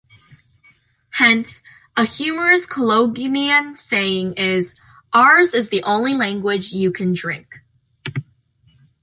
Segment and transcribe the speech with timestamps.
[1.11, 1.61] Hence,
[1.95, 4.73] a humorous Colognian saying is:
[5.13, 7.59] Ours is the only language you can drink!